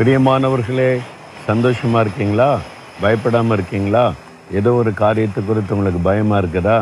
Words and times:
பிரியமானவர்களே 0.00 0.90
சந்தோஷமாக 1.46 2.02
இருக்கீங்களா? 2.04 2.50
பயப்படாமல் 3.00 3.56
இருக்கீங்களா? 3.56 4.04
ஏதோ 4.58 4.70
ஒரு 4.72 4.90
காரியத்தை 5.00 5.40
குறித்து 5.48 5.74
உங்களுக்கு 5.76 6.00
பயமாக 6.06 6.38
இருக்குதா? 6.42 6.76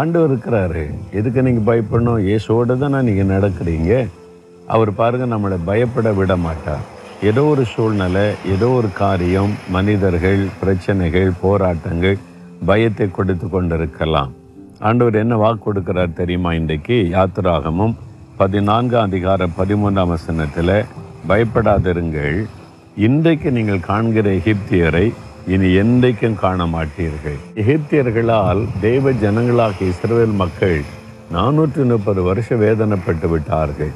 ஆண்டவர் 0.00 0.30
இருக்கிறாரு. 0.30 0.82
எதுக்கு 1.18 1.44
நீங்கள் 1.46 1.66
பயப்படணும்? 1.68 2.18
இயேசுவோடு 2.28 2.76
தானே 2.80 3.00
நீங்கள் 3.08 3.30
நடக்கிறீங்க. 3.34 3.92
அவர் 4.76 4.92
பாருங்கள் 5.00 5.32
நம்மளை 5.34 5.58
பயப்பட 5.70 6.12
விட 6.20 6.36
மாட்டார். 6.46 6.82
ஏதோ 7.30 7.44
ஒரு 7.52 7.64
சூழ்நிலை 7.74 8.26
ஏதோ 8.54 8.70
ஒரு 8.78 8.90
காரியம் 9.02 9.54
மனிதர்கள் 9.76 10.42
பிரச்சனைகள் 10.62 11.30
போராட்டங்கள் 11.44 12.18
பயத்தை 12.72 13.08
கொடுத்து 13.20 13.48
கொண்டிருக்கலாம். 13.54 14.34
ஆண்டவர் 14.88 15.22
என்ன 15.22 15.40
வாக்கு 15.44 15.64
கொடுக்கிறார் 15.68 16.18
தெரியுமா 16.22 16.52
இன்றைக்கு? 16.52 16.98
யாத்திராகமும் 17.16 17.96
பதினான்காம் 18.42 19.08
அதிகாரம் 19.10 19.56
பதிமூன்றாம் 19.62 20.14
வசனத்தில் 20.16 20.76
பயப்படாதிருங்கள். 21.30 22.38
இன்றைக்கு 23.06 23.48
நீங்கள் 23.58 23.86
காண்கிற 23.90 24.26
எகிப்தியரை 24.40 25.06
இனி 25.54 25.68
என்றைக்கும் 25.82 26.36
காண 26.42 26.66
மாட்டீர்கள் 26.74 27.38
எகிப்தியர்களால் 27.62 28.62
தெய்வ 28.84 29.12
ஜனங்களாக 29.22 29.78
இஸ்ரேல் 29.92 30.34
மக்கள் 30.42 30.78
நானூற்றி 31.36 31.84
முப்பது 31.92 32.20
வருஷம் 32.28 32.62
வேதனைப்பட்டு 32.64 33.28
விட்டார்கள். 33.32 33.92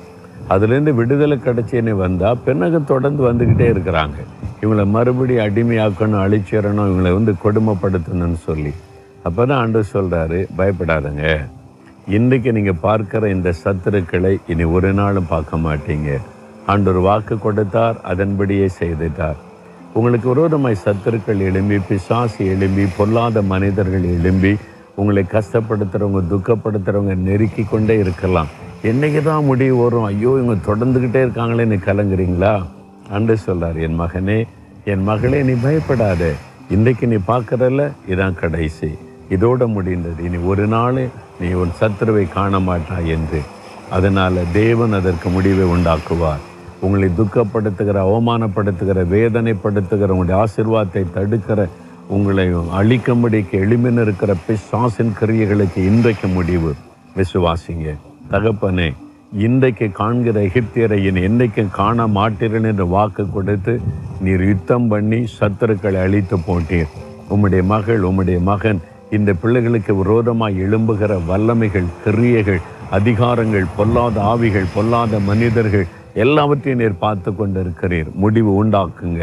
அதுலேருந்து 0.54 0.92
விடுதலை 1.00 1.36
கிடைச்சேன்னு 1.46 1.94
வந்தால் 2.04 2.40
பின்னக 2.46 2.78
தொடர்ந்து 2.92 3.22
வந்துக்கிட்டே 3.28 3.66
இருக்கிறாங்க. 3.72 4.18
இவங்களை 4.62 4.86
மறுபடியும் 4.96 5.44
அடிமையாக்கணும் 5.46 6.22
அழிச்சிடணும் 6.24 6.88
இவங்களை 6.90 7.12
வந்து 7.18 7.34
கொடுமைப்படுத்தணும்னு 7.44 8.40
சொல்லி. 8.48 8.72
அப்போ 9.26 9.42
தான் 9.48 9.60
ஆண்டு 9.62 9.82
சொல்கிறாரு 9.94 10.40
பயப்படாதங்க. 10.58 11.24
இன்றைக்கு 12.16 12.50
நீங்கள் 12.58 12.82
பார்க்கிற 12.86 13.28
இந்த 13.36 13.52
சத்துருக்களை 13.62 14.34
இனி 14.52 14.66
ஒரு 14.76 14.92
நாளும் 15.00 15.30
பார்க்க 15.34 15.64
மாட்டீங்க. 15.68 16.10
ஆண்டொரு 16.72 17.00
வாக்கு 17.08 17.34
கொடுத்தார் 17.44 17.98
அதன்படியே 18.10 18.66
செய்துட்டார். 18.80 19.38
உங்களுக்கு 19.98 20.26
விரோதமாய் 20.32 20.82
சத்துருக்கள் 20.84 21.40
எழும்பி 21.48 21.78
பிசாசு 21.88 22.42
எழும்பி 22.54 22.84
பொல்லாத 22.96 23.42
மனிதர்கள் 23.52 24.06
எழும்பி 24.16 24.52
உங்களை 25.00 25.22
கஷ்டப்படுத்துகிறவங்க 25.34 26.22
துக்கப்படுத்துகிறவங்க 26.32 27.14
நெருக்கி 27.28 27.62
கொண்டே 27.64 27.96
இருக்கலாம். 28.04 28.50
என்னைக்கு 28.90 29.20
தான் 29.28 29.48
முடிவு 29.50 29.76
வரும்? 29.82 30.06
ஐயோ 30.10 30.32
இவங்க 30.40 30.56
தொடர்ந்துக்கிட்டே 30.68 31.20
இருக்காங்களேன்னு 31.24 31.78
கலங்குறீங்களா? 31.88 32.54
அன்று 33.16 33.36
சொல்றார் 33.46 33.78
என் 33.86 33.98
மகனே 34.00 34.38
என் 34.92 35.04
மகளே 35.10 35.40
நீ 35.48 35.54
பயப்படாத. 35.66 36.22
இன்றைக்கு 36.74 37.04
நீ 37.12 37.18
பார்க்குறல 37.30 37.82
இதான் 38.12 38.38
கடைசி. 38.42 38.90
இதோட 39.34 39.62
முடிந்தது. 39.76 40.20
இனி 40.26 40.38
ஒரு 40.50 40.66
நாள் 40.74 41.00
நீ 41.40 41.48
உன் 41.62 41.74
சத்துருவை 41.80 42.26
காண 42.36 42.60
மாட்டாய் 42.68 43.10
என்று. 43.16 43.40
அதனால் 43.96 44.38
தேவன் 44.60 44.96
அதற்கு 44.98 45.28
முடிவை 45.36 45.66
உண்டாக்குவார். 45.74 46.44
உங்களை 46.84 47.08
துக்கப்படுத்துகிற 47.18 47.98
அவமானப்படுத்துகிற 48.08 48.98
வேதனைப்படுத்துகிற 49.14 50.08
உங்களுடைய 50.14 50.38
ஆசிர்வாதத்தை 50.44 51.02
தடுக்கிற 51.16 51.60
உங்களை 52.16 52.44
அழிக்கும்படிக்கு 52.80 53.56
எளிமைன்னு 53.64 54.04
இருக்கிற 54.06 54.32
பிசாசின் 54.46 55.12
கிரியைகளுக்கு 55.20 55.80
இன்றைக்கு 55.90 56.28
முடிவு. 56.36 56.70
விசுவாசிங்க 57.16 57.88
தகப்பனே 58.32 58.88
இன்றைக்கு 59.46 59.86
காண்கிற 59.98 60.36
எகிப்தியரை 60.48 60.98
என் 61.08 61.20
என்றைக்கும் 61.28 61.74
காண 61.78 62.06
மாட்டீர்கள் 62.18 62.68
என்று 62.70 62.86
வாக்கு 62.94 63.24
கொடுத்து 63.34 63.74
நீர் 64.24 64.44
யுத்தம் 64.50 64.88
பண்ணி 64.92 65.20
சத்துருக்களை 65.38 65.98
அழித்து 66.06 66.36
போட்டீர். 66.46 66.92
உம்முடைய 67.34 67.62
மகள் 67.74 68.02
உம்முடைய 68.10 68.38
மகன் 68.50 68.80
இந்த 69.16 69.30
பிள்ளைகளுக்கு 69.42 69.92
விரோதமாக 70.00 70.60
எழும்புகிற 70.64 71.12
வல்லமைகள் 71.28 71.92
கிரியைகள் 72.04 72.62
அதிகாரங்கள் 72.96 73.68
பொல்லாத 73.76 74.16
ஆவிகள் 74.32 74.72
பொல்லாத 74.74 75.20
மனிதர்கள் 75.30 75.86
எல்லாவற்றையும் 76.24 76.80
நீர் 76.82 77.02
பார்த்து 77.04 77.30
கொண்டிருக்கிறீர். 77.38 78.08
முடிவு 78.22 78.50
உண்டாக்குங்க. 78.60 79.22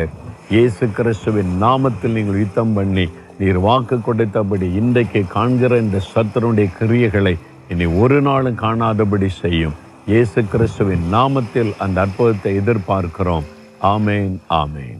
இயேசு 0.56 0.86
கிறிஸ்துவின் 0.98 1.54
நாமத்தில் 1.64 2.16
நீங்கள் 2.18 2.42
யுத்தம் 2.44 2.74
பண்ணி 2.78 3.06
நீர் 3.40 3.60
வாக்கு 3.68 3.98
கொடுத்தபடி 4.08 4.68
இன்றைக்கு 4.82 5.22
காண்கிற 5.36 5.80
இந்த 5.86 6.00
சத்தருடைய 6.12 6.68
கிரியைகளை 6.80 7.36
இனி 7.74 7.88
ஒரு 8.04 8.20
நாளும் 8.28 8.62
காணாதபடி 8.66 9.30
செய்யும். 9.42 9.76
இயேசு 10.12 10.40
கிறிஸ்துவின் 10.52 11.06
நாமத்தில் 11.16 11.74
அந்த 11.86 11.98
அற்புதத்தை 12.06 12.54
எதிர்பார்க்கிறோம். 12.62 13.48
ஆமேன் 13.94 14.36
ஆமேன். 14.62 15.00